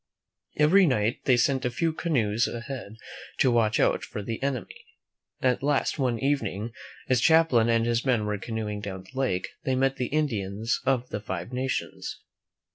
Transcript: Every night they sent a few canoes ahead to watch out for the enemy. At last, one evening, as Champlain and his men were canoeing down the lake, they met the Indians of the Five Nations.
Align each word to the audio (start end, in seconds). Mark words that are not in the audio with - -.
Every 0.57 0.87
night 0.87 1.25
they 1.25 1.37
sent 1.37 1.63
a 1.63 1.69
few 1.69 1.93
canoes 1.93 2.47
ahead 2.47 2.95
to 3.37 3.51
watch 3.51 3.79
out 3.79 4.03
for 4.03 4.23
the 4.23 4.41
enemy. 4.41 4.83
At 5.41 5.61
last, 5.61 5.99
one 5.99 6.17
evening, 6.17 6.71
as 7.07 7.21
Champlain 7.21 7.69
and 7.69 7.85
his 7.85 8.03
men 8.03 8.25
were 8.25 8.39
canoeing 8.39 8.79
down 8.81 9.03
the 9.03 9.15
lake, 9.19 9.49
they 9.63 9.75
met 9.75 9.97
the 9.97 10.07
Indians 10.07 10.81
of 10.87 11.09
the 11.09 11.19
Five 11.21 11.53
Nations. 11.53 12.19